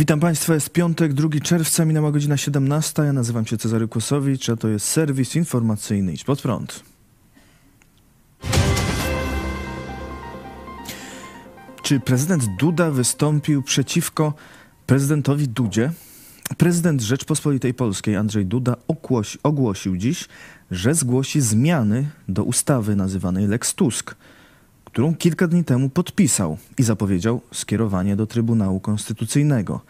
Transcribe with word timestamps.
Witam 0.00 0.20
Państwa, 0.20 0.54
jest 0.54 0.70
piątek, 0.70 1.14
2 1.14 1.28
czerwca, 1.42 1.84
minęła 1.84 2.12
godzina 2.12 2.36
17. 2.36 3.02
Ja 3.02 3.12
nazywam 3.12 3.46
się 3.46 3.58
Cezary 3.58 3.88
Kłosowicz, 3.88 4.48
a 4.48 4.56
to 4.56 4.68
jest 4.68 4.86
serwis 4.86 5.36
informacyjny 5.36 6.12
Idź 6.12 6.24
Pod 6.24 6.42
Prąd. 6.42 6.82
Czy 11.82 12.00
prezydent 12.00 12.44
Duda 12.58 12.90
wystąpił 12.90 13.62
przeciwko 13.62 14.34
prezydentowi 14.86 15.48
Dudzie? 15.48 15.92
Prezydent 16.56 17.02
Rzeczpospolitej 17.02 17.74
Polskiej 17.74 18.16
Andrzej 18.16 18.46
Duda 18.46 18.76
ogłosi, 18.88 19.38
ogłosił 19.42 19.96
dziś, 19.96 20.28
że 20.70 20.94
zgłosi 20.94 21.40
zmiany 21.40 22.10
do 22.28 22.44
ustawy 22.44 22.96
nazywanej 22.96 23.46
Lex 23.46 23.74
Tusk, 23.74 24.14
którą 24.92 25.14
kilka 25.14 25.46
dni 25.46 25.64
temu 25.64 25.88
podpisał 25.88 26.58
i 26.78 26.82
zapowiedział 26.82 27.40
skierowanie 27.52 28.16
do 28.16 28.26
Trybunału 28.26 28.80
Konstytucyjnego. 28.80 29.80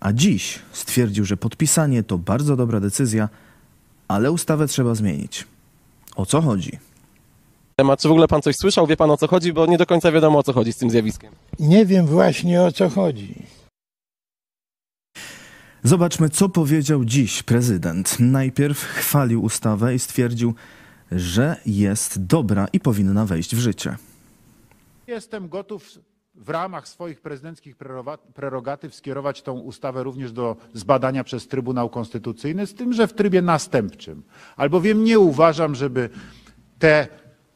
A 0.00 0.12
dziś 0.12 0.58
stwierdził, 0.72 1.24
że 1.24 1.36
podpisanie 1.36 2.02
to 2.02 2.18
bardzo 2.18 2.56
dobra 2.56 2.80
decyzja, 2.80 3.28
ale 4.08 4.32
ustawę 4.32 4.66
trzeba 4.66 4.94
zmienić. 4.94 5.46
O 6.16 6.26
co 6.26 6.40
chodzi? 6.40 6.78
temat. 7.76 8.00
Czy 8.00 8.08
w 8.08 8.10
ogóle 8.10 8.28
pan 8.28 8.42
coś 8.42 8.56
słyszał? 8.56 8.86
Wie 8.86 8.96
pan 8.96 9.10
o 9.10 9.16
co 9.16 9.28
chodzi? 9.28 9.52
Bo 9.52 9.66
nie 9.66 9.78
do 9.78 9.86
końca 9.86 10.12
wiadomo 10.12 10.38
o 10.38 10.42
co 10.42 10.52
chodzi 10.52 10.72
z 10.72 10.76
tym 10.76 10.90
zjawiskiem. 10.90 11.32
Nie 11.58 11.86
wiem 11.86 12.06
właśnie 12.06 12.62
o 12.62 12.72
co 12.72 12.88
chodzi. 12.88 13.34
Zobaczmy, 15.82 16.28
co 16.28 16.48
powiedział 16.48 17.04
dziś 17.04 17.42
prezydent. 17.42 18.16
Najpierw 18.20 18.84
chwalił 18.84 19.42
ustawę 19.42 19.94
i 19.94 19.98
stwierdził, 19.98 20.54
że 21.12 21.56
jest 21.66 22.26
dobra 22.26 22.68
i 22.72 22.80
powinna 22.80 23.26
wejść 23.26 23.56
w 23.56 23.58
życie. 23.58 23.96
Jestem 25.06 25.48
gotów 25.48 25.88
w 26.34 26.48
ramach 26.48 26.88
swoich 26.88 27.20
prezydenckich 27.20 27.76
prerogatyw 28.34 28.94
skierować 28.94 29.42
tą 29.42 29.58
ustawę 29.58 30.02
również 30.02 30.32
do 30.32 30.56
zbadania 30.74 31.24
przez 31.24 31.48
Trybunał 31.48 31.88
Konstytucyjny, 31.90 32.66
z 32.66 32.74
tym, 32.74 32.92
że 32.92 33.06
w 33.06 33.12
trybie 33.12 33.42
następczym. 33.42 34.22
Albowiem 34.56 35.04
nie 35.04 35.18
uważam, 35.18 35.74
żeby 35.74 36.08
te 36.78 37.08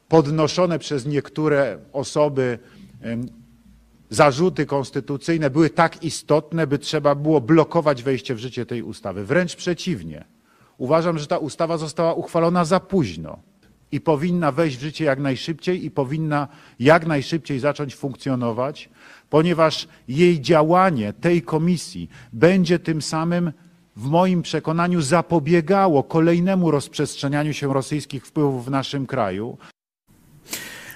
podnoszone 0.09 0.79
przez 0.79 1.07
niektóre 1.07 1.79
osoby 1.93 2.59
zarzuty 4.11 4.67
konstytucyjne 4.67 5.51
były 5.51 5.71
tak 5.71 6.05
istotne, 6.05 6.67
by 6.67 6.79
trzeba 6.79 7.15
było 7.15 7.41
blokować 7.41 8.03
wejście 8.03 8.35
w 8.35 8.39
życie 8.39 8.67
tej 8.67 8.83
ustawy. 8.83 9.25
Wręcz 9.25 9.57
przeciwnie. 9.57 10.25
Uważam, 10.79 11.19
że 11.19 11.27
ta 11.27 11.39
ustawa 11.39 11.77
została 11.79 12.15
uchwalona 12.15 12.65
za 12.65 12.81
późno 12.81 13.39
i 13.93 14.01
powinna 14.01 14.53
wejść 14.53 14.77
w 14.77 14.81
życie 14.81 15.05
jak 15.05 15.19
najszybciej 15.19 15.85
i 15.85 15.91
powinna 15.91 16.49
jak 16.81 17.07
najszybciej 17.07 17.61
zacząć 17.61 17.95
funkcjonować, 17.95 18.89
ponieważ 19.31 19.89
jej 20.09 20.41
działanie 20.41 21.13
tej 21.13 21.43
komisji 21.43 22.11
będzie 22.33 22.79
tym 22.79 23.03
samym 23.03 23.53
w 23.97 24.07
moim 24.07 24.43
przekonaniu 24.43 25.01
zapobiegało 25.01 26.03
kolejnemu 26.03 26.71
rozprzestrzenianiu 26.71 27.53
się 27.53 27.75
rosyjskich 27.75 28.27
wpływów 28.27 28.65
w 28.65 28.71
naszym 28.71 29.07
kraju. 29.07 29.59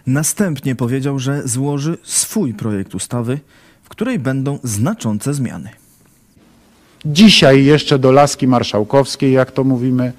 Następnie 0.07 0.75
powiedział, 0.75 1.19
że 1.19 1.49
złoży 1.49 1.99
swój 2.03 2.55
projekt 2.55 2.95
ustawy, 2.95 3.39
w 3.83 3.89
której 3.89 4.19
będą 4.19 4.59
znaczące 4.63 5.35
zmiany. 5.35 5.69
Dzisiaj 7.05 7.65
jeszcze 7.65 7.99
do 7.99 8.13
laski 8.13 8.49
marszałkowskiej, 8.49 9.33
jak 9.33 9.53
to 9.53 9.65
mówimy, 9.65 10.13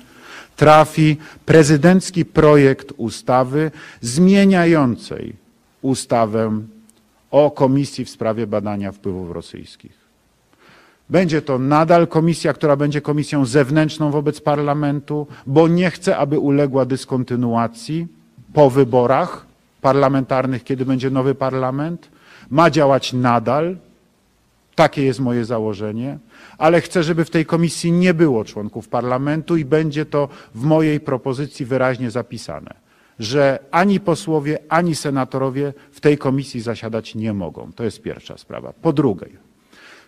trafi 0.55 1.17
prezydencki 1.45 2.25
projekt 2.25 2.93
ustawy 2.97 3.71
zmieniającej 4.01 5.35
ustawę 5.81 6.61
o 7.31 7.51
Komisji 7.51 8.05
w 8.05 8.09
sprawie 8.09 8.47
badania 8.47 8.91
wpływów 8.91 9.31
rosyjskich. 9.31 10.03
Będzie 11.09 11.41
to 11.41 11.59
nadal 11.59 12.07
komisja, 12.07 12.53
która 12.53 12.75
będzie 12.75 13.01
komisją 13.01 13.45
zewnętrzną 13.45 14.11
wobec 14.11 14.41
parlamentu, 14.41 15.27
bo 15.47 15.67
nie 15.67 15.91
chcę, 15.91 16.17
aby 16.17 16.39
uległa 16.39 16.85
dyskontynuacji 16.85 18.07
po 18.53 18.69
wyborach 18.69 19.45
parlamentarnych, 19.81 20.63
kiedy 20.63 20.85
będzie 20.85 21.09
nowy 21.09 21.35
parlament. 21.35 22.09
Ma 22.49 22.69
działać 22.69 23.13
nadal, 23.13 23.77
takie 24.75 25.03
jest 25.03 25.19
moje 25.19 25.45
założenie, 25.45 26.19
ale 26.57 26.81
chcę, 26.81 27.03
żeby 27.03 27.25
w 27.25 27.29
tej 27.29 27.45
komisji 27.45 27.91
nie 27.91 28.13
było 28.13 28.45
członków 28.45 28.87
parlamentu 28.87 29.57
i 29.57 29.65
będzie 29.65 30.05
to 30.05 30.29
w 30.55 30.63
mojej 30.63 30.99
propozycji 30.99 31.65
wyraźnie 31.65 32.11
zapisane, 32.11 32.73
że 33.19 33.59
ani 33.71 33.99
posłowie, 33.99 34.59
ani 34.69 34.95
senatorowie 34.95 35.73
w 35.91 35.99
tej 36.01 36.17
komisji 36.17 36.61
zasiadać 36.61 37.15
nie 37.15 37.33
mogą. 37.33 37.71
To 37.75 37.83
jest 37.83 38.01
pierwsza 38.01 38.37
sprawa. 38.37 38.73
Po 38.81 38.93
drugie, 38.93 39.27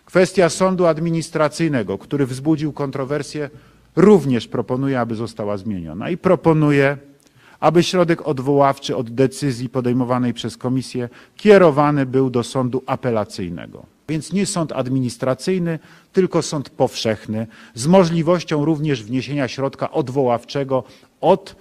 kwestia 0.04 0.48
sądu 0.48 0.86
administracyjnego, 0.86 1.98
który 1.98 2.26
wzbudził 2.26 2.72
kontrowersję, 2.72 3.50
również 3.96 4.48
proponuję, 4.48 5.00
aby 5.00 5.14
została 5.14 5.56
zmieniona 5.56 6.10
i 6.10 6.16
proponuję, 6.16 6.98
aby 7.60 7.82
środek 7.82 8.28
odwoławczy 8.28 8.96
od 8.96 9.10
decyzji 9.10 9.68
podejmowanej 9.68 10.34
przez 10.34 10.56
komisję 10.56 11.08
kierowany 11.36 12.06
był 12.06 12.30
do 12.30 12.42
sądu 12.42 12.82
apelacyjnego. 12.86 13.95
Więc 14.08 14.32
nie 14.32 14.46
sąd 14.46 14.72
administracyjny, 14.72 15.78
tylko 16.12 16.42
sąd 16.42 16.70
powszechny, 16.70 17.46
z 17.74 17.86
możliwością 17.86 18.64
również 18.64 19.02
wniesienia 19.02 19.48
środka 19.48 19.90
odwoławczego 19.90 20.84
od 21.20 21.56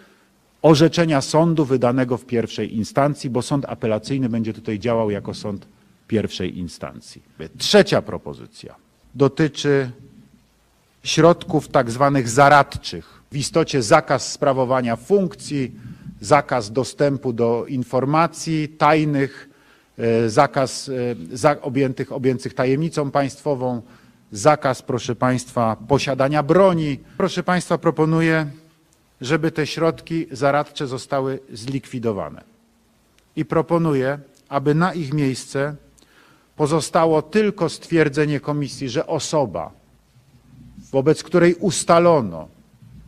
orzeczenia 0.61 1.21
sądu 1.21 1.65
wydanego 1.65 2.17
w 2.17 2.25
pierwszej 2.25 2.75
instancji, 2.75 3.29
bo 3.29 3.41
sąd 3.41 3.65
apelacyjny 3.65 4.29
będzie 4.29 4.53
tutaj 4.53 4.79
działał 4.79 5.11
jako 5.11 5.33
sąd 5.33 5.67
pierwszej 6.07 6.57
instancji. 6.57 7.21
Trzecia 7.57 8.01
propozycja 8.01 8.75
dotyczy 9.15 9.91
środków 11.03 11.67
tak 11.67 11.91
zwanych 11.91 12.29
zaradczych. 12.29 13.21
W 13.31 13.37
istocie 13.37 13.83
zakaz 13.83 14.31
sprawowania 14.31 14.95
funkcji, 14.95 15.71
zakaz 16.21 16.71
dostępu 16.71 17.33
do 17.33 17.65
informacji 17.67 18.69
tajnych, 18.69 19.49
zakaz 20.27 20.89
e, 21.43 21.61
objętych, 21.61 22.11
objętych 22.11 22.53
tajemnicą 22.53 23.11
państwową, 23.11 23.81
zakaz, 24.31 24.81
proszę 24.81 25.15
Państwa, 25.15 25.75
posiadania 25.87 26.43
broni. 26.43 26.99
Proszę 27.17 27.43
Państwa, 27.43 27.77
proponuję, 27.77 28.47
żeby 29.21 29.51
te 29.51 29.67
środki 29.67 30.27
zaradcze 30.31 30.87
zostały 30.87 31.39
zlikwidowane. 31.53 32.43
I 33.35 33.45
proponuję, 33.45 34.19
aby 34.49 34.75
na 34.75 34.93
ich 34.93 35.13
miejsce 35.13 35.75
pozostało 36.55 37.21
tylko 37.21 37.69
stwierdzenie 37.69 38.39
komisji, 38.39 38.89
że 38.89 39.07
osoba, 39.07 39.71
wobec 40.91 41.23
której 41.23 41.55
ustalono, 41.55 42.47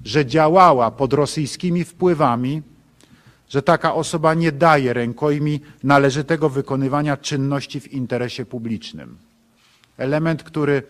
że 0.05 0.25
działała 0.25 0.91
pod 0.91 1.13
rosyjskimi 1.13 1.83
wpływami, 1.83 2.61
że 3.49 3.61
taka 3.61 3.93
osoba 3.93 4.33
nie 4.33 4.51
daje 4.51 4.93
rękojmi 4.93 5.59
należytego 5.83 6.49
wykonywania 6.49 7.17
czynności 7.17 7.79
w 7.79 7.93
interesie 7.93 8.45
publicznym. 8.45 9.17
Element, 9.97 10.43
który 10.43 10.83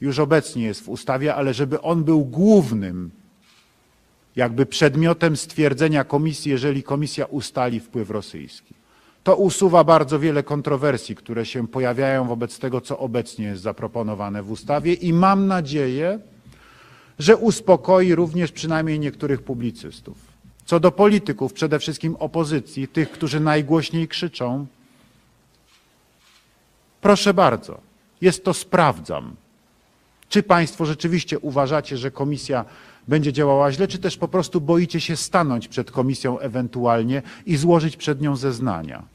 już 0.00 0.18
obecnie 0.18 0.64
jest 0.64 0.84
w 0.84 0.88
ustawie, 0.88 1.34
ale 1.34 1.54
żeby 1.54 1.80
on 1.80 2.04
był 2.04 2.24
głównym, 2.24 3.10
jakby 4.36 4.66
przedmiotem 4.66 5.36
stwierdzenia 5.36 6.04
komisji, 6.04 6.50
jeżeli 6.50 6.82
komisja 6.82 7.26
ustali 7.26 7.80
wpływ 7.80 8.10
rosyjski. 8.10 8.74
To 9.24 9.36
usuwa 9.36 9.84
bardzo 9.84 10.18
wiele 10.18 10.42
kontrowersji, 10.42 11.14
które 11.14 11.46
się 11.46 11.68
pojawiają 11.68 12.28
wobec 12.28 12.58
tego, 12.58 12.80
co 12.80 12.98
obecnie 12.98 13.44
jest 13.46 13.62
zaproponowane 13.62 14.42
w 14.42 14.50
ustawie 14.50 14.92
i 14.92 15.12
mam 15.12 15.46
nadzieję, 15.46 16.18
że 17.18 17.36
uspokoi 17.36 18.14
również 18.14 18.52
przynajmniej 18.52 19.00
niektórych 19.00 19.42
publicystów. 19.42 20.33
Co 20.66 20.80
do 20.80 20.92
polityków, 20.92 21.52
przede 21.52 21.78
wszystkim 21.78 22.16
opozycji, 22.16 22.88
tych, 22.88 23.10
którzy 23.10 23.40
najgłośniej 23.40 24.08
krzyczą, 24.08 24.66
proszę 27.00 27.34
bardzo, 27.34 27.80
jest 28.20 28.44
to 28.44 28.54
sprawdzam. 28.54 29.36
Czy 30.28 30.42
Państwo 30.42 30.86
rzeczywiście 30.86 31.38
uważacie, 31.38 31.96
że 31.96 32.10
komisja 32.10 32.64
będzie 33.08 33.32
działała 33.32 33.72
źle, 33.72 33.88
czy 33.88 33.98
też 33.98 34.16
po 34.16 34.28
prostu 34.28 34.60
boicie 34.60 35.00
się 35.00 35.16
stanąć 35.16 35.68
przed 35.68 35.90
komisją 35.90 36.38
ewentualnie 36.38 37.22
i 37.46 37.56
złożyć 37.56 37.96
przed 37.96 38.20
nią 38.20 38.36
zeznania? 38.36 39.13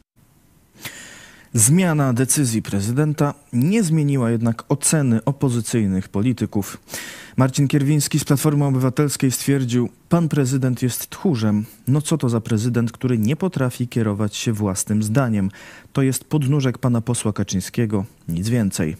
Zmiana 1.53 2.13
decyzji 2.13 2.61
prezydenta 2.61 3.33
nie 3.53 3.83
zmieniła 3.83 4.31
jednak 4.31 4.63
oceny 4.69 5.23
opozycyjnych 5.23 6.09
polityków. 6.09 6.77
Marcin 7.37 7.67
Kierwiński 7.67 8.19
z 8.19 8.23
Platformy 8.23 8.65
Obywatelskiej 8.65 9.31
stwierdził: 9.31 9.89
Pan 10.09 10.29
prezydent 10.29 10.81
jest 10.81 11.09
tchórzem. 11.09 11.65
No 11.87 12.01
co 12.01 12.17
to 12.17 12.29
za 12.29 12.41
prezydent, 12.41 12.91
który 12.91 13.17
nie 13.17 13.35
potrafi 13.35 13.87
kierować 13.87 14.35
się 14.35 14.53
własnym 14.53 15.03
zdaniem? 15.03 15.51
To 15.93 16.01
jest 16.01 16.23
podnóżek 16.23 16.77
pana 16.77 17.01
posła 17.01 17.33
Kaczyńskiego, 17.33 18.05
nic 18.27 18.49
więcej. 18.49 18.97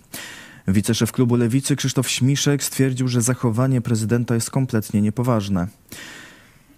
Wiceszef 0.68 1.12
klubu 1.12 1.36
Lewicy 1.36 1.76
Krzysztof 1.76 2.10
Śmiszek 2.10 2.64
stwierdził, 2.64 3.08
że 3.08 3.22
zachowanie 3.22 3.82
prezydenta 3.82 4.36
jest 4.36 4.50
kompletnie 4.50 5.02
niepoważne. 5.02 5.68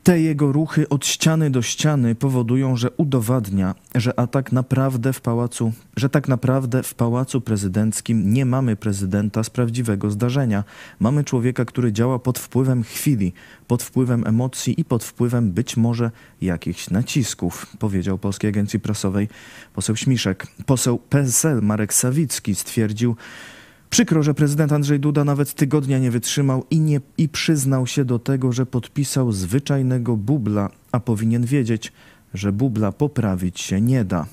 Te 0.03 0.21
jego 0.21 0.51
ruchy 0.51 0.89
od 0.89 1.06
ściany 1.06 1.50
do 1.50 1.62
ściany 1.62 2.15
powodują, 2.15 2.77
że 2.77 2.92
udowadnia, 2.92 3.75
że 3.95 4.19
a 4.19 4.27
tak 4.27 4.51
naprawdę 4.51 5.13
w 5.13 5.21
pałacu, 5.21 5.74
że 5.95 6.09
tak 6.09 6.27
naprawdę 6.27 6.83
w 6.83 6.94
pałacu 6.94 7.42
prezydenckim 7.42 8.33
nie 8.33 8.45
mamy 8.45 8.75
prezydenta 8.75 9.44
z 9.44 9.50
prawdziwego 9.50 10.12
zdarzenia. 10.12 10.63
Mamy 11.00 11.24
człowieka, 11.24 11.65
który 11.65 11.94
działa 11.94 12.19
pod 12.19 12.39
wpływem 12.39 12.83
chwili, 12.83 13.33
pod 13.68 13.83
wpływem 13.83 14.27
emocji 14.27 14.81
i 14.81 14.86
pod 14.86 15.03
wpływem 15.03 15.51
być 15.51 15.77
może 15.77 16.12
jakichś 16.42 16.89
nacisków, 16.89 17.68
powiedział 17.80 18.18
Polskiej 18.18 18.50
Agencji 18.50 18.80
Prasowej 18.80 19.30
poseł 19.74 19.95
Śmiszek. 19.95 20.47
Poseł 20.65 20.97
PSL 20.97 21.62
Marek 21.62 21.94
Sawicki 21.94 22.56
stwierdził, 22.56 23.15
Przykro, 23.92 24.24
że 24.24 24.34
prezydent 24.34 24.72
Andrzej 24.72 25.00
Duda 25.00 25.24
nawet 25.24 25.54
tygodnia 25.54 26.00
nie 26.00 26.12
wytrzymał 26.12 26.66
i, 26.70 26.80
nie, 26.80 27.02
i 27.18 27.30
przyznał 27.30 27.88
się 27.88 28.06
do 28.06 28.20
tego, 28.20 28.52
że 28.52 28.66
podpisał 28.66 29.32
zwyczajnego 29.32 30.18
bubla, 30.18 30.70
a 30.92 31.00
powinien 31.00 31.46
wiedzieć, 31.46 31.92
że 32.34 32.52
bubla 32.52 32.92
poprawić 32.92 33.60
się 33.60 33.82
nie 33.82 34.06
da. 34.06 34.26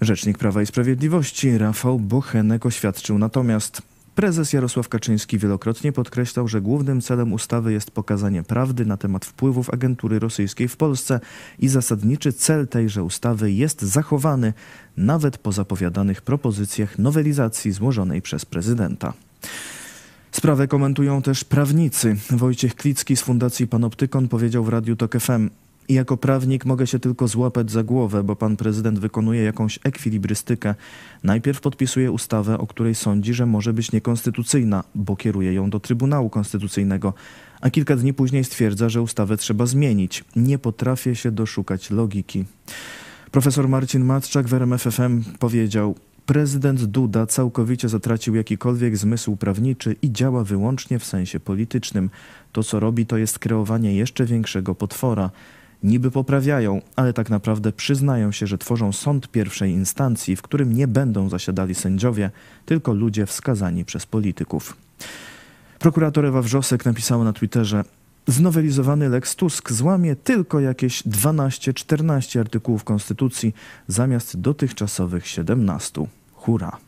Rzecznik 0.00 0.38
Prawa 0.38 0.62
i 0.62 0.66
Sprawiedliwości 0.66 1.58
Rafał 1.58 1.98
Bochenek 1.98 2.66
oświadczył 2.66 3.18
natomiast, 3.18 3.82
Prezes 4.18 4.52
Jarosław 4.52 4.88
Kaczyński 4.88 5.38
wielokrotnie 5.38 5.92
podkreślał, 5.92 6.48
że 6.48 6.60
głównym 6.60 7.00
celem 7.00 7.32
ustawy 7.32 7.72
jest 7.72 7.90
pokazanie 7.90 8.42
prawdy 8.42 8.86
na 8.86 8.96
temat 8.96 9.24
wpływów 9.24 9.70
agentury 9.70 10.18
rosyjskiej 10.18 10.68
w 10.68 10.76
Polsce 10.76 11.20
i 11.58 11.68
zasadniczy 11.68 12.32
cel 12.32 12.68
tejże 12.68 13.02
ustawy 13.02 13.52
jest 13.52 13.82
zachowany 13.82 14.52
nawet 14.96 15.38
po 15.38 15.52
zapowiadanych 15.52 16.22
propozycjach 16.22 16.98
nowelizacji 16.98 17.72
złożonej 17.72 18.22
przez 18.22 18.44
prezydenta. 18.44 19.12
Sprawę 20.32 20.68
komentują 20.68 21.22
też 21.22 21.44
prawnicy. 21.44 22.16
Wojciech 22.30 22.74
Klicki 22.74 23.16
z 23.16 23.22
Fundacji 23.22 23.66
Panoptykon 23.66 24.28
powiedział 24.28 24.64
w 24.64 24.68
Radiu 24.68 24.96
Tok 24.96 25.18
FM, 25.20 25.50
i 25.88 25.94
jako 25.94 26.16
prawnik 26.16 26.64
mogę 26.64 26.86
się 26.86 26.98
tylko 26.98 27.28
złapać 27.28 27.70
za 27.70 27.82
głowę, 27.82 28.24
bo 28.24 28.36
pan 28.36 28.56
prezydent 28.56 28.98
wykonuje 28.98 29.42
jakąś 29.42 29.78
ekwilibrystykę. 29.84 30.74
Najpierw 31.22 31.60
podpisuje 31.60 32.12
ustawę, 32.12 32.58
o 32.58 32.66
której 32.66 32.94
sądzi, 32.94 33.34
że 33.34 33.46
może 33.46 33.72
być 33.72 33.92
niekonstytucyjna, 33.92 34.84
bo 34.94 35.16
kieruje 35.16 35.52
ją 35.52 35.70
do 35.70 35.80
Trybunału 35.80 36.30
Konstytucyjnego, 36.30 37.14
a 37.60 37.70
kilka 37.70 37.96
dni 37.96 38.14
później 38.14 38.44
stwierdza, 38.44 38.88
że 38.88 39.02
ustawę 39.02 39.36
trzeba 39.36 39.66
zmienić. 39.66 40.24
Nie 40.36 40.58
potrafię 40.58 41.16
się 41.16 41.30
doszukać 41.30 41.90
logiki. 41.90 42.44
Profesor 43.30 43.68
Marcin 43.68 44.04
Matczak 44.04 44.48
w 44.48 44.54
RMFFM 44.54 45.22
powiedział: 45.38 45.94
Prezydent 46.26 46.84
Duda 46.84 47.26
całkowicie 47.26 47.88
zatracił 47.88 48.34
jakikolwiek 48.34 48.96
zmysł 48.96 49.36
prawniczy 49.36 49.96
i 50.02 50.12
działa 50.12 50.44
wyłącznie 50.44 50.98
w 50.98 51.04
sensie 51.04 51.40
politycznym. 51.40 52.10
To, 52.52 52.62
co 52.62 52.80
robi, 52.80 53.06
to 53.06 53.16
jest 53.16 53.38
kreowanie 53.38 53.94
jeszcze 53.94 54.24
większego 54.24 54.74
potwora 54.74 55.30
niby 55.82 56.10
poprawiają, 56.10 56.82
ale 56.96 57.12
tak 57.12 57.30
naprawdę 57.30 57.72
przyznają 57.72 58.32
się, 58.32 58.46
że 58.46 58.58
tworzą 58.58 58.92
sąd 58.92 59.28
pierwszej 59.28 59.70
instancji, 59.70 60.36
w 60.36 60.42
którym 60.42 60.72
nie 60.72 60.88
będą 60.88 61.28
zasiadali 61.28 61.74
sędziowie, 61.74 62.30
tylko 62.66 62.92
ludzie 62.92 63.26
wskazani 63.26 63.84
przez 63.84 64.06
polityków. 64.06 64.76
Prokurator 65.78 66.26
Ewa 66.26 66.42
Wrzosek 66.42 66.84
napisała 66.84 67.24
na 67.24 67.32
Twitterze: 67.32 67.84
Znowelizowany 68.26 69.08
Lex 69.08 69.36
Tusk 69.36 69.72
złamie 69.72 70.16
tylko 70.16 70.60
jakieś 70.60 71.02
12-14 71.02 72.40
artykułów 72.40 72.84
Konstytucji 72.84 73.54
zamiast 73.88 74.40
dotychczasowych 74.40 75.26
17. 75.26 76.06
Hurra! 76.34 76.78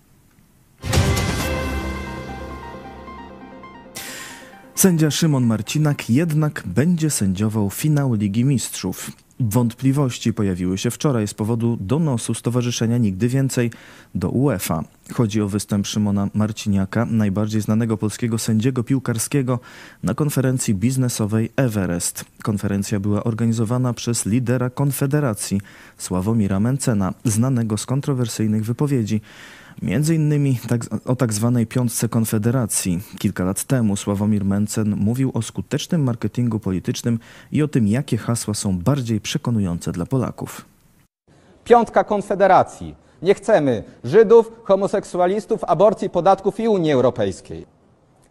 Sędzia 4.80 5.10
Szymon 5.10 5.46
Marcinak 5.46 6.10
jednak 6.10 6.62
będzie 6.66 7.10
sędziował 7.10 7.70
finał 7.70 8.14
Ligi 8.14 8.44
Mistrzów. 8.44 9.10
Wątpliwości 9.40 10.32
pojawiły 10.32 10.78
się 10.78 10.90
wczoraj 10.90 11.28
z 11.28 11.34
powodu 11.34 11.78
donosu 11.80 12.34
Stowarzyszenia 12.34 12.98
Nigdy 12.98 13.28
Więcej 13.28 13.70
do 14.14 14.28
UEFA. 14.30 14.84
Chodzi 15.12 15.40
o 15.40 15.48
występ 15.48 15.86
Szymona 15.86 16.28
Marciniaka, 16.34 17.06
najbardziej 17.06 17.60
znanego 17.60 17.96
polskiego 17.96 18.38
sędziego 18.38 18.84
piłkarskiego, 18.84 19.60
na 20.02 20.14
konferencji 20.14 20.74
biznesowej 20.74 21.52
Everest. 21.56 22.24
Konferencja 22.42 23.00
była 23.00 23.24
organizowana 23.24 23.92
przez 23.92 24.26
lidera 24.26 24.70
Konfederacji 24.70 25.60
Sławomira 25.98 26.60
Mencena, 26.60 27.14
znanego 27.24 27.76
z 27.76 27.86
kontrowersyjnych 27.86 28.64
wypowiedzi. 28.64 29.20
Między 29.82 30.14
innymi 30.14 30.58
tak, 30.68 30.80
o 31.06 31.16
tak 31.16 31.32
zwanej 31.32 31.66
piątce 31.66 32.08
Konfederacji. 32.08 33.00
Kilka 33.18 33.44
lat 33.44 33.64
temu 33.64 33.96
Sławomir 33.96 34.44
Mencen 34.44 34.96
mówił 34.96 35.30
o 35.34 35.42
skutecznym 35.42 36.02
marketingu 36.02 36.60
politycznym 36.60 37.18
i 37.52 37.62
o 37.62 37.68
tym, 37.68 37.88
jakie 37.88 38.16
hasła 38.16 38.54
są 38.54 38.78
bardziej 38.78 39.20
przekonujące 39.20 39.92
dla 39.92 40.06
Polaków. 40.06 40.64
Piątka 41.64 42.04
Konfederacji. 42.04 42.94
Nie 43.22 43.34
chcemy 43.34 43.84
Żydów, 44.04 44.52
homoseksualistów, 44.64 45.64
aborcji, 45.64 46.10
podatków 46.10 46.60
i 46.60 46.68
Unii 46.68 46.92
Europejskiej. 46.92 47.66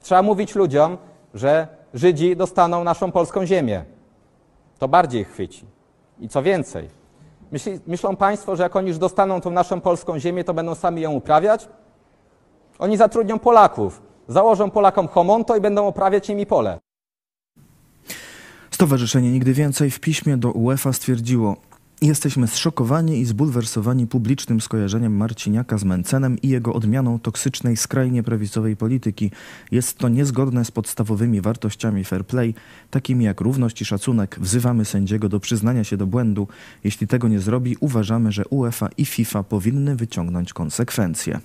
Trzeba 0.02 0.22
mówić 0.22 0.56
ludziom, 0.56 0.98
że 1.34 1.68
Żydzi 1.94 2.36
dostaną 2.36 2.84
naszą 2.84 3.12
polską 3.12 3.46
ziemię. 3.46 3.86
To 4.80 4.88
bardziej 4.88 5.26
chwyci. 5.26 5.66
I 6.20 6.30
co 6.30 6.44
więcej, 6.44 6.90
Myśli, 7.52 7.80
myślą 7.88 8.16
Państwo, 8.16 8.56
że 8.56 8.64
jak 8.64 8.76
oni 8.76 8.88
już 8.88 8.98
dostaną 8.98 9.42
tą 9.42 9.52
naszą 9.52 9.82
polską 9.82 10.20
ziemię, 10.20 10.44
to 10.44 10.54
będą 10.54 10.76
sami 10.76 11.02
ją 11.02 11.12
uprawiać? 11.12 11.70
Oni 12.80 12.98
zatrudnią 12.98 13.40
Polaków, 13.40 14.02
założą 14.28 14.72
Polakom 14.72 15.08
homonto 15.08 15.56
i 15.56 15.62
będą 15.62 15.88
uprawiać 15.88 16.30
nimi 16.30 16.46
pole. 16.46 16.80
Stowarzyszenie 18.72 19.32
Nigdy 19.32 19.54
Więcej 19.54 19.92
w 19.92 20.00
piśmie 20.00 20.38
do 20.38 20.52
UEFA 20.52 20.94
stwierdziło, 20.94 21.56
Jesteśmy 22.02 22.48
zszokowani 22.48 23.20
i 23.20 23.26
zbulwersowani 23.26 24.08
publicznym 24.08 24.62
skojarzeniem 24.62 25.18
Marciniaka 25.18 25.78
z 25.78 25.84
Mencenem 25.84 26.42
i 26.42 26.50
jego 26.50 26.74
odmianą 26.74 27.20
toksycznej, 27.20 27.78
skrajnie 27.78 28.24
prawicowej 28.24 28.76
polityki. 28.76 29.32
Jest 29.72 29.98
to 29.98 30.10
niezgodne 30.10 30.66
z 30.66 30.72
podstawowymi 30.72 31.42
wartościami 31.42 32.04
fair 32.04 32.26
play, 32.26 32.54
takimi 32.92 33.26
jak 33.26 33.42
równość 33.42 33.82
i 33.82 33.86
szacunek. 33.86 34.38
Wzywamy 34.42 34.86
sędziego 34.86 35.30
do 35.30 35.40
przyznania 35.40 35.84
się 35.84 35.98
do 35.98 36.08
błędu. 36.08 36.48
Jeśli 36.84 37.08
tego 37.08 37.28
nie 37.28 37.40
zrobi, 37.40 37.78
uważamy, 37.80 38.32
że 38.32 38.46
UEFA 38.46 38.90
i 38.98 39.06
FIFA 39.06 39.44
powinny 39.44 39.96
wyciągnąć 39.96 40.54
konsekwencje. 40.54 41.40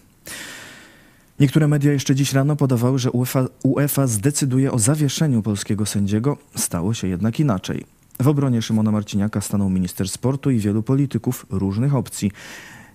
Niektóre 1.41 1.69
media 1.69 1.93
jeszcze 1.93 2.15
dziś 2.15 2.33
rano 2.33 2.57
podawały, 2.57 2.99
że 2.99 3.11
UEFA, 3.11 3.47
UEFA 3.63 4.07
zdecyduje 4.07 4.73
o 4.73 4.79
zawieszeniu 4.79 5.43
polskiego 5.43 5.87
sędziego. 5.87 6.39
Stało 6.57 6.95
się 6.95 7.09
jednak 7.09 7.41
inaczej. 7.41 7.94
W 8.21 8.29
obronie 8.29 8.63
Szymona 8.63 8.91
Marciniaka 8.91 9.41
stanął 9.41 9.71
minister 9.71 10.09
sportu 10.09 10.51
i 10.51 10.59
wielu 10.59 10.83
polityków 10.83 11.47
różnych 11.51 11.95
opcji. 11.95 12.31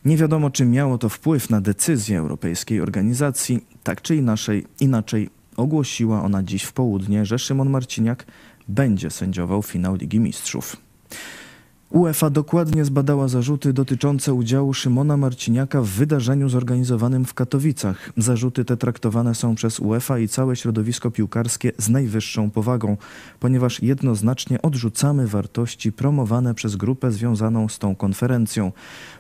Nie 0.06 0.18
wiadomo, 0.18 0.50
czy 0.50 0.66
miało 0.66 0.98
to 0.98 1.10
wpływ 1.10 1.50
na 1.50 1.62
decyzję 1.62 2.20
europejskiej 2.20 2.82
organizacji. 2.82 3.66
Tak 3.84 4.02
czy 4.02 4.16
inaczej, 4.16 4.66
inaczej 4.80 5.30
ogłosiła 5.58 6.24
ona 6.24 6.44
dziś 6.44 6.64
w 6.64 6.74
południe, 6.74 7.26
że 7.26 7.40
Szymon 7.40 7.70
Marciniak 7.70 8.26
będzie 8.68 9.10
sędziował 9.10 9.64
finał 9.64 9.96
Ligi 9.96 10.20
Mistrzów. 10.20 10.78
UEFA 11.92 12.30
dokładnie 12.30 12.86
zbadała 12.86 13.28
zarzuty 13.28 13.74
dotyczące 13.74 14.34
udziału 14.34 14.74
Szymona 14.74 15.18
Marciniaka 15.18 15.82
w 15.82 15.88
wydarzeniu 15.88 16.50
zorganizowanym 16.50 17.26
w 17.26 17.34
Katowicach. 17.34 18.12
Zarzuty 18.18 18.66
te 18.66 18.78
traktowane 18.78 19.36
są 19.36 19.56
przez 19.56 19.80
UEFA 19.80 20.20
i 20.20 20.28
całe 20.28 20.56
środowisko 20.56 21.12
piłkarskie 21.12 21.72
z 21.78 21.90
najwyższą 21.90 22.50
powagą, 22.50 22.98
ponieważ 23.40 23.82
jednoznacznie 23.84 24.62
odrzucamy 24.62 25.28
wartości 25.28 25.92
promowane 25.92 26.54
przez 26.54 26.76
grupę 26.76 27.12
związaną 27.12 27.70
z 27.70 27.80
tą 27.80 27.96
konferencją. 27.96 28.72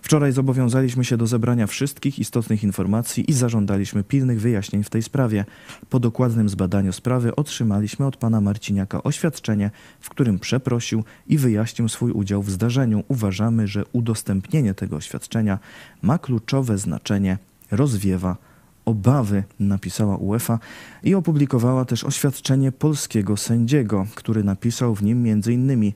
Wczoraj 0.01 0.31
zobowiązaliśmy 0.31 1.05
się 1.05 1.17
do 1.17 1.27
zebrania 1.27 1.67
wszystkich 1.67 2.19
istotnych 2.19 2.63
informacji 2.63 3.31
i 3.31 3.33
zażądaliśmy 3.33 4.03
pilnych 4.03 4.41
wyjaśnień 4.41 4.83
w 4.83 4.89
tej 4.89 5.03
sprawie. 5.03 5.45
Po 5.89 5.99
dokładnym 5.99 6.49
zbadaniu 6.49 6.93
sprawy 6.93 7.35
otrzymaliśmy 7.35 8.05
od 8.05 8.17
pana 8.17 8.41
Marciniaka 8.41 9.03
oświadczenie, 9.03 9.71
w 9.99 10.09
którym 10.09 10.39
przeprosił 10.39 11.03
i 11.27 11.37
wyjaśnił 11.37 11.89
swój 11.89 12.11
udział 12.11 12.43
w 12.43 12.58
zdarzeniu 12.59 13.03
uważamy, 13.07 13.67
że 13.67 13.83
udostępnienie 13.93 14.73
tego 14.73 14.95
oświadczenia 14.95 15.59
ma 16.01 16.17
kluczowe 16.17 16.77
znaczenie, 16.77 17.37
rozwiewa 17.71 18.35
obawy, 18.85 19.43
napisała 19.59 20.17
UEFA 20.17 20.59
i 21.03 21.15
opublikowała 21.15 21.85
też 21.85 22.03
oświadczenie 22.03 22.71
polskiego 22.71 23.37
sędziego, 23.37 24.07
który 24.15 24.43
napisał 24.43 24.95
w 24.95 25.03
nim 25.03 25.25
m.in. 25.25 25.93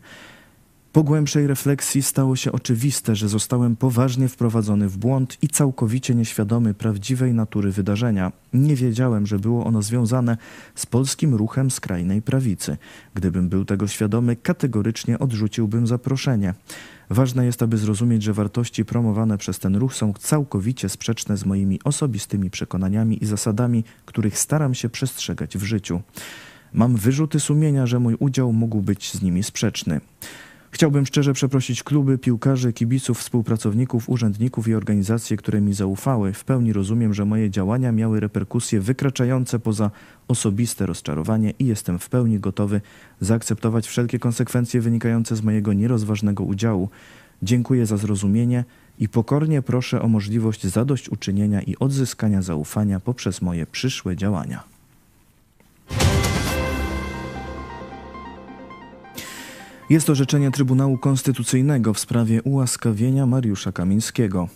Po 0.94 1.04
głębszej 1.04 1.48
refleksji 1.48 2.02
stało 2.02 2.36
się 2.36 2.52
oczywiste, 2.52 3.16
że 3.16 3.30
zostałem 3.30 3.76
poważnie 3.76 4.28
wprowadzony 4.28 4.90
w 4.90 4.98
błąd 4.98 5.38
i 5.42 5.48
całkowicie 5.48 6.16
nieświadomy 6.16 6.74
prawdziwej 6.74 7.34
natury 7.34 7.72
wydarzenia. 7.72 8.32
Nie 8.54 8.76
wiedziałem, 8.76 9.28
że 9.28 9.40
było 9.40 9.66
ono 9.66 9.82
związane 9.82 10.38
z 10.76 10.86
polskim 10.86 11.36
ruchem 11.36 11.72
skrajnej 11.72 12.22
prawicy. 12.22 12.78
Gdybym 13.14 13.50
był 13.50 13.66
tego 13.66 13.88
świadomy, 13.88 14.36
kategorycznie 14.36 15.20
odrzuciłbym 15.20 15.88
zaproszenie. 15.88 16.54
Ważne 17.10 17.46
jest, 17.46 17.64
aby 17.64 17.78
zrozumieć, 17.78 18.24
że 18.24 18.34
wartości 18.34 18.86
promowane 18.86 19.38
przez 19.38 19.60
ten 19.60 19.76
ruch 19.76 19.96
są 19.96 20.14
całkowicie 20.14 20.90
sprzeczne 20.90 21.38
z 21.38 21.46
moimi 21.46 21.80
osobistymi 21.84 22.50
przekonaniami 22.50 23.24
i 23.24 23.26
zasadami, 23.26 23.84
których 24.06 24.40
staram 24.40 24.74
się 24.74 24.90
przestrzegać 24.90 25.58
w 25.58 25.64
życiu. 25.64 26.02
Mam 26.74 26.96
wyrzuty 26.96 27.40
sumienia, 27.40 27.86
że 27.86 28.00
mój 28.00 28.16
udział 28.20 28.54
mógł 28.54 28.82
być 28.82 29.12
z 29.14 29.22
nimi 29.22 29.44
sprzeczny. 29.44 30.02
Chciałbym 30.74 31.06
szczerze 31.06 31.34
przeprosić 31.34 31.84
kluby, 31.84 32.18
piłkarzy, 32.18 32.74
kibiców, 32.74 33.20
współpracowników, 33.20 34.10
urzędników 34.10 34.68
i 34.68 34.75
organizacje, 34.75 35.38
które 35.38 35.62
mi 35.62 35.74
zaufały. 35.74 36.34
W 36.34 36.44
pełni 36.44 36.74
rozumiem, 36.74 37.13
że 37.13 37.25
moje 37.25 37.50
działania 37.50 37.92
miały 37.92 38.20
reperkusje 38.20 38.80
wykraczające 38.80 39.60
poza 39.60 39.92
osobiste 40.27 40.86
rozczarowanie 40.86 41.53
i 41.60 41.65
jestem 41.65 42.00
w 42.00 42.10
pełni 42.10 42.39
gotowy 42.39 42.82
zaakceptować 43.20 43.88
wszelkie 43.88 44.20
konsekwencje 44.20 44.82
wynikające 44.82 45.36
z 45.36 45.42
mojego 45.42 45.74
nierozważnego 45.74 46.44
udziału. 46.44 46.89
Dziękuję 47.44 47.86
za 47.86 47.98
zrozumienie 47.98 48.63
i 49.00 49.10
pokornie 49.10 49.62
proszę 49.62 50.01
o 50.01 50.08
możliwość 50.08 50.68
zadośćuczynienia 50.68 51.62
i 51.62 51.75
odzyskania 51.80 52.42
zaufania 52.42 53.00
poprzez 53.00 53.42
moje 53.42 53.65
przyszłe 53.65 54.15
działania. 54.15 54.73
Jest 59.90 60.10
orzeczenie 60.10 60.52
Trybunału 60.52 60.98
Konstytucyjnego 60.98 61.94
w 61.94 62.00
sprawie 62.00 62.42
ułaskawienia 62.42 63.25
Mariusza 63.25 63.72
Kamińskiego. 63.72 64.48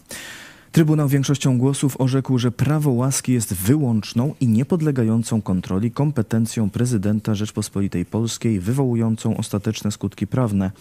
Trybunał 0.72 1.08
większością 1.08 1.58
głosów 1.58 2.02
orzekł, 2.02 2.38
że 2.38 2.52
prawo 2.52 2.92
łaski 2.92 3.34
jest 3.34 3.54
wyłączną 3.54 4.36
i 4.40 4.48
niepodlegającą 4.48 5.42
kontroli 5.42 5.92
kompetencją 5.92 6.70
prezydenta 6.70 7.36
Rzeczpospolitej 7.36 8.06
Polskiej, 8.06 8.60
wywołującą 8.60 9.38
ostateczne 9.38 9.92
skutki 9.92 10.28
prawne. 10.28 10.72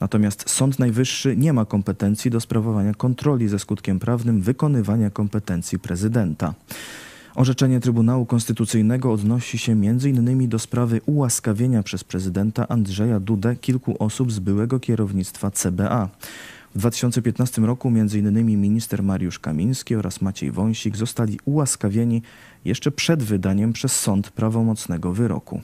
Natomiast 0.00 0.50
Sąd 0.50 0.78
Najwyższy 0.78 1.36
nie 1.36 1.52
ma 1.52 1.64
kompetencji 1.64 2.30
do 2.30 2.40
sprawowania 2.40 2.94
kontroli 2.94 3.48
ze 3.48 3.58
skutkiem 3.58 3.98
prawnym 3.98 4.40
wykonywania 4.40 5.10
kompetencji 5.10 5.78
prezydenta. 5.78 6.54
Orzeczenie 7.34 7.80
Trybunału 7.80 8.26
Konstytucyjnego 8.26 9.12
odnosi 9.12 9.58
się 9.58 9.72
m.in. 9.72 10.48
do 10.48 10.58
sprawy 10.58 11.00
ułaskawienia 11.06 11.82
przez 11.82 12.04
prezydenta 12.04 12.68
Andrzeja 12.68 13.20
Dudę 13.20 13.56
kilku 13.56 13.96
osób 13.98 14.32
z 14.32 14.38
byłego 14.38 14.80
kierownictwa 14.80 15.50
CBA. 15.50 16.08
W 16.74 16.78
2015 16.78 17.62
roku 17.62 17.88
m.in. 17.88 18.60
minister 18.60 19.02
Mariusz 19.02 19.38
Kamiński 19.38 19.94
oraz 19.96 20.20
Maciej 20.20 20.50
Wąsik 20.50 20.96
zostali 20.96 21.38
ułaskawieni 21.44 22.22
jeszcze 22.64 22.90
przed 22.90 23.22
wydaniem 23.22 23.72
przez 23.72 24.00
sąd 24.00 24.30
prawomocnego 24.30 25.12
wyroku. 25.12 25.60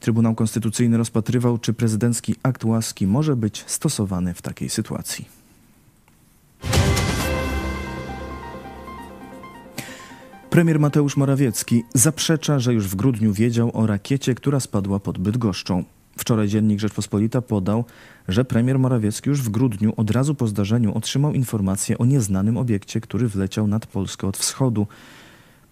Trybunał 0.00 0.34
Konstytucyjny 0.34 0.96
rozpatrywał, 0.96 1.58
czy 1.58 1.72
prezydencki 1.72 2.34
akt 2.42 2.64
łaski 2.64 3.06
może 3.06 3.36
być 3.36 3.64
stosowany 3.66 4.34
w 4.34 4.42
takiej 4.42 4.68
sytuacji. 4.68 5.41
Premier 10.52 10.80
Mateusz 10.80 11.16
Morawiecki 11.16 11.84
zaprzecza, 11.94 12.58
że 12.58 12.74
już 12.74 12.88
w 12.88 12.94
grudniu 12.94 13.32
wiedział 13.32 13.70
o 13.74 13.86
rakiecie, 13.86 14.34
która 14.34 14.60
spadła 14.60 15.00
pod 15.00 15.18
Bydgoszczą. 15.18 15.84
Wczoraj 16.16 16.48
dziennik 16.48 16.80
Rzeczpospolita 16.80 17.42
podał, 17.42 17.84
że 18.28 18.44
premier 18.44 18.78
Morawiecki 18.78 19.30
już 19.30 19.42
w 19.42 19.48
grudniu, 19.48 19.92
od 19.96 20.10
razu 20.10 20.34
po 20.34 20.46
zdarzeniu, 20.46 20.94
otrzymał 20.94 21.32
informację 21.32 21.98
o 21.98 22.04
nieznanym 22.04 22.56
obiekcie, 22.56 23.00
który 23.00 23.28
wleciał 23.28 23.66
nad 23.66 23.86
Polskę 23.86 24.26
od 24.26 24.36
wschodu. 24.36 24.86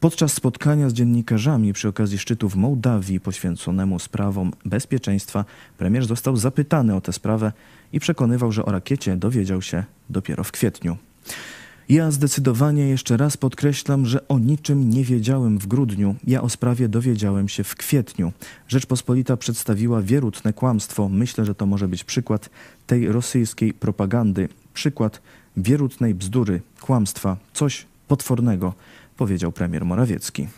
Podczas 0.00 0.32
spotkania 0.32 0.90
z 0.90 0.92
dziennikarzami 0.92 1.72
przy 1.72 1.88
okazji 1.88 2.18
szczytu 2.18 2.48
w 2.48 2.56
Mołdawii 2.56 3.20
poświęconemu 3.20 3.98
sprawom 3.98 4.52
bezpieczeństwa, 4.64 5.44
premier 5.78 6.06
został 6.06 6.36
zapytany 6.36 6.96
o 6.96 7.00
tę 7.00 7.12
sprawę 7.12 7.52
i 7.92 8.00
przekonywał, 8.00 8.52
że 8.52 8.64
o 8.64 8.72
rakiecie 8.72 9.16
dowiedział 9.16 9.62
się 9.62 9.84
dopiero 10.10 10.44
w 10.44 10.52
kwietniu. 10.52 10.96
Ja 11.90 12.10
zdecydowanie 12.10 12.88
jeszcze 12.88 13.16
raz 13.16 13.36
podkreślam, 13.36 14.06
że 14.06 14.28
o 14.28 14.38
niczym 14.38 14.90
nie 14.90 15.04
wiedziałem 15.04 15.58
w 15.58 15.66
grudniu. 15.66 16.14
Ja 16.26 16.42
o 16.42 16.48
sprawie 16.48 16.88
dowiedziałem 16.88 17.48
się 17.48 17.64
w 17.64 17.76
kwietniu. 17.76 18.32
Rzeczpospolita 18.68 19.36
przedstawiła 19.36 20.02
wierutne 20.02 20.52
kłamstwo. 20.52 21.08
Myślę, 21.08 21.44
że 21.44 21.54
to 21.54 21.66
może 21.66 21.88
być 21.88 22.04
przykład 22.04 22.50
tej 22.86 23.12
rosyjskiej 23.12 23.72
propagandy. 23.74 24.48
Przykład 24.74 25.22
wierutnej 25.56 26.14
bzdury, 26.14 26.60
kłamstwa, 26.80 27.36
coś 27.52 27.86
potwornego, 28.08 28.74
powiedział 29.16 29.52
premier 29.52 29.84
Morawiecki. 29.84 30.48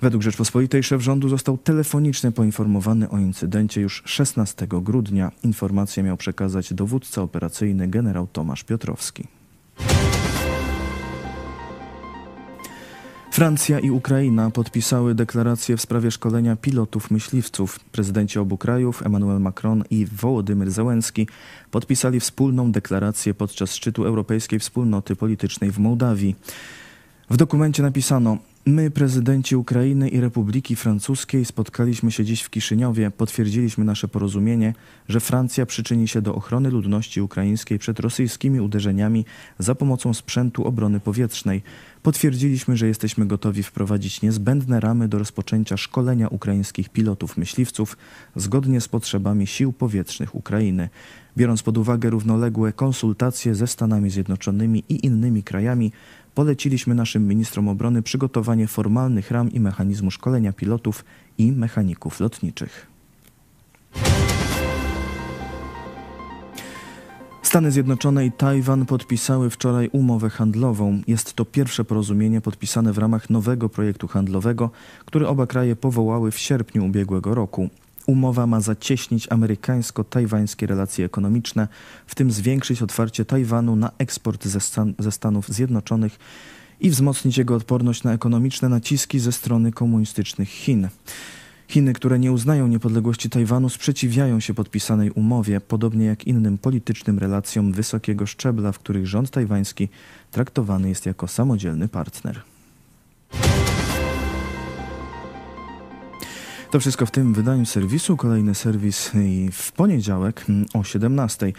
Według 0.00 0.22
Rzeczpospolitej 0.22 0.82
szef 0.82 1.02
rządu 1.02 1.28
został 1.28 1.58
telefonicznie 1.58 2.32
poinformowany 2.32 3.10
o 3.10 3.18
incydencie 3.18 3.80
już 3.80 4.02
16 4.06 4.66
grudnia. 4.68 5.32
Informację 5.42 6.02
miał 6.02 6.16
przekazać 6.16 6.74
dowódca 6.74 7.22
operacyjny 7.22 7.88
generał 7.88 8.26
Tomasz 8.26 8.64
Piotrowski. 8.64 9.35
Francja 13.36 13.78
i 13.78 13.90
Ukraina 13.90 14.50
podpisały 14.50 15.14
deklarację 15.14 15.76
w 15.76 15.80
sprawie 15.80 16.10
szkolenia 16.10 16.56
pilotów 16.56 17.10
myśliwców. 17.10 17.80
Prezydenci 17.80 18.38
obu 18.38 18.58
krajów, 18.58 19.06
Emmanuel 19.06 19.40
Macron 19.40 19.84
i 19.90 20.06
Wołodymyr 20.06 20.70
Załęski, 20.70 21.28
podpisali 21.70 22.20
wspólną 22.20 22.72
deklarację 22.72 23.34
podczas 23.34 23.74
szczytu 23.74 24.04
Europejskiej 24.04 24.58
Wspólnoty 24.58 25.16
Politycznej 25.16 25.70
w 25.70 25.78
Mołdawii. 25.78 26.36
W 27.30 27.36
dokumencie 27.36 27.82
napisano: 27.82 28.38
My, 28.68 28.90
prezydenci 28.90 29.56
Ukrainy 29.56 30.08
i 30.08 30.20
Republiki 30.20 30.76
Francuskiej, 30.76 31.44
spotkaliśmy 31.44 32.12
się 32.12 32.24
dziś 32.24 32.42
w 32.42 32.50
Kiszyniowie. 32.50 33.10
Potwierdziliśmy 33.10 33.84
nasze 33.84 34.08
porozumienie, 34.08 34.74
że 35.08 35.20
Francja 35.20 35.66
przyczyni 35.66 36.08
się 36.08 36.22
do 36.22 36.34
ochrony 36.34 36.70
ludności 36.70 37.20
ukraińskiej 37.20 37.78
przed 37.78 38.00
rosyjskimi 38.00 38.60
uderzeniami 38.60 39.24
za 39.58 39.74
pomocą 39.74 40.14
sprzętu 40.14 40.64
obrony 40.64 41.00
powietrznej. 41.00 41.62
Potwierdziliśmy, 42.02 42.76
że 42.76 42.86
jesteśmy 42.86 43.26
gotowi 43.26 43.62
wprowadzić 43.62 44.22
niezbędne 44.22 44.80
ramy 44.80 45.08
do 45.08 45.18
rozpoczęcia 45.18 45.76
szkolenia 45.76 46.28
ukraińskich 46.28 46.88
pilotów 46.88 47.36
myśliwców 47.36 47.96
zgodnie 48.36 48.80
z 48.80 48.88
potrzebami 48.88 49.46
sił 49.46 49.72
powietrznych 49.72 50.34
Ukrainy. 50.34 50.88
Biorąc 51.36 51.62
pod 51.62 51.78
uwagę 51.78 52.10
równoległe 52.10 52.72
konsultacje 52.72 53.54
ze 53.54 53.66
Stanami 53.66 54.10
Zjednoczonymi 54.10 54.84
i 54.88 55.06
innymi 55.06 55.42
krajami, 55.42 55.92
poleciliśmy 56.36 56.94
naszym 56.94 57.28
ministrom 57.28 57.68
obrony 57.68 58.02
przygotowanie 58.02 58.66
formalnych 58.66 59.30
ram 59.30 59.52
i 59.52 59.60
mechanizmu 59.60 60.10
szkolenia 60.10 60.52
pilotów 60.52 61.04
i 61.38 61.52
mechaników 61.52 62.20
lotniczych. 62.20 62.86
Stany 67.42 67.70
Zjednoczone 67.70 68.26
i 68.26 68.32
Tajwan 68.32 68.86
podpisały 68.86 69.50
wczoraj 69.50 69.88
umowę 69.92 70.30
handlową. 70.30 71.00
Jest 71.06 71.34
to 71.34 71.44
pierwsze 71.44 71.84
porozumienie 71.84 72.40
podpisane 72.40 72.92
w 72.92 72.98
ramach 72.98 73.30
nowego 73.30 73.68
projektu 73.68 74.08
handlowego, 74.08 74.70
który 75.04 75.28
oba 75.28 75.46
kraje 75.46 75.76
powołały 75.76 76.30
w 76.30 76.38
sierpniu 76.38 76.86
ubiegłego 76.86 77.34
roku. 77.34 77.68
Umowa 78.06 78.46
ma 78.46 78.60
zacieśnić 78.60 79.28
amerykańsko-tajwańskie 79.28 80.66
relacje 80.66 81.04
ekonomiczne, 81.04 81.68
w 82.06 82.14
tym 82.14 82.30
zwiększyć 82.30 82.82
otwarcie 82.82 83.24
Tajwanu 83.24 83.76
na 83.76 83.90
eksport 83.98 84.46
ze, 84.46 84.60
Stan 84.60 84.94
ze 84.98 85.12
Stanów 85.12 85.48
Zjednoczonych 85.48 86.18
i 86.80 86.90
wzmocnić 86.90 87.38
jego 87.38 87.54
odporność 87.54 88.04
na 88.04 88.12
ekonomiczne 88.12 88.68
naciski 88.68 89.18
ze 89.18 89.32
strony 89.32 89.72
komunistycznych 89.72 90.48
Chin. 90.48 90.88
Chiny, 91.68 91.92
które 91.92 92.18
nie 92.18 92.32
uznają 92.32 92.66
niepodległości 92.66 93.30
Tajwanu, 93.30 93.68
sprzeciwiają 93.68 94.40
się 94.40 94.54
podpisanej 94.54 95.10
umowie, 95.10 95.60
podobnie 95.60 96.06
jak 96.06 96.26
innym 96.26 96.58
politycznym 96.58 97.18
relacjom 97.18 97.72
wysokiego 97.72 98.26
szczebla, 98.26 98.72
w 98.72 98.78
których 98.78 99.06
rząd 99.06 99.30
tajwański 99.30 99.88
traktowany 100.30 100.88
jest 100.88 101.06
jako 101.06 101.28
samodzielny 101.28 101.88
partner. 101.88 102.42
To 106.76 106.80
wszystko 106.80 107.06
w 107.06 107.10
tym 107.10 107.34
wydaniu 107.34 107.66
serwisu. 107.66 108.16
Kolejny 108.16 108.54
serwis 108.54 109.10
w 109.52 109.72
poniedziałek 109.72 110.44
mm, 110.48 110.66
o 110.74 110.84
17. 110.84 111.52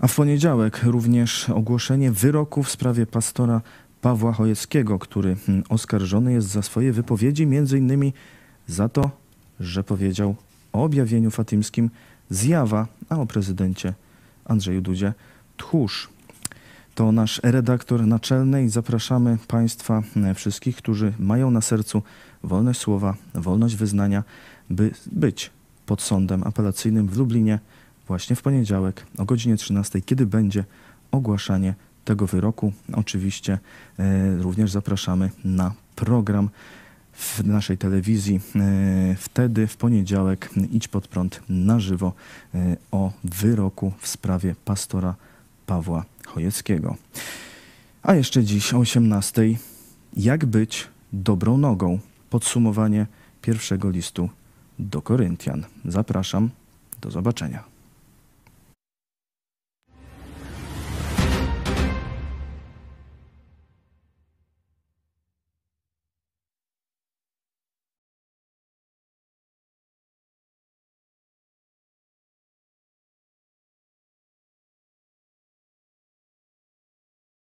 A 0.00 0.06
w 0.06 0.14
poniedziałek 0.14 0.80
również 0.82 1.50
ogłoszenie 1.50 2.12
wyroku 2.12 2.62
w 2.62 2.70
sprawie 2.70 3.06
pastora 3.06 3.60
Pawła 4.00 4.32
Chojeckiego, 4.32 4.98
który 4.98 5.36
mm, 5.48 5.62
oskarżony 5.68 6.32
jest 6.32 6.48
za 6.48 6.62
swoje 6.62 6.92
wypowiedzi, 6.92 7.46
między 7.46 7.78
innymi 7.78 8.12
za 8.66 8.88
to, 8.88 9.10
że 9.60 9.84
powiedział 9.84 10.36
o 10.72 10.84
objawieniu 10.84 11.30
fatymskim 11.30 11.90
zjawa, 12.30 12.86
a 13.08 13.16
o 13.16 13.26
prezydencie 13.26 13.94
Andrzeju 14.44 14.80
Dudzie 14.80 15.12
tchórz. 15.56 16.08
To 16.94 17.12
nasz 17.12 17.40
redaktor 17.42 18.06
naczelny 18.06 18.64
i 18.64 18.68
zapraszamy 18.68 19.38
Państwa 19.48 20.02
mm, 20.16 20.34
wszystkich, 20.34 20.76
którzy 20.76 21.12
mają 21.18 21.50
na 21.50 21.60
sercu 21.60 22.02
wolność 22.42 22.80
słowa, 22.80 23.14
wolność 23.34 23.76
wyznania, 23.76 24.24
by 24.70 24.90
być 25.06 25.50
pod 25.86 26.02
sądem 26.02 26.42
apelacyjnym 26.42 27.08
w 27.08 27.16
Lublinie 27.16 27.58
właśnie 28.06 28.36
w 28.36 28.42
poniedziałek 28.42 29.06
o 29.18 29.24
godzinie 29.24 29.56
13, 29.56 30.00
kiedy 30.00 30.26
będzie 30.26 30.64
ogłaszanie 31.10 31.74
tego 32.04 32.26
wyroku. 32.26 32.72
Oczywiście 32.92 33.58
e, 33.98 34.36
również 34.36 34.70
zapraszamy 34.70 35.30
na 35.44 35.74
program 35.96 36.50
w 37.12 37.44
naszej 37.44 37.78
telewizji. 37.78 38.40
E, 38.56 39.14
wtedy 39.18 39.66
w 39.66 39.76
poniedziałek 39.76 40.50
idź 40.72 40.88
pod 40.88 41.08
prąd 41.08 41.40
na 41.48 41.80
żywo 41.80 42.12
e, 42.54 42.76
o 42.90 43.12
wyroku 43.24 43.92
w 43.98 44.08
sprawie 44.08 44.54
pastora 44.64 45.14
Pawła 45.66 46.04
Chojeckiego. 46.26 46.96
A 48.02 48.14
jeszcze 48.14 48.44
dziś 48.44 48.74
o 48.74 48.78
18. 48.78 49.42
Jak 50.16 50.46
być 50.46 50.88
dobrą 51.12 51.58
nogą? 51.58 51.98
Podsumowanie 52.30 53.06
pierwszego 53.42 53.90
listu 53.90 54.28
do 54.78 55.02
Koryntian. 55.02 55.64
Zapraszam. 55.84 56.50
Do 57.00 57.10
zobaczenia. 57.10 57.73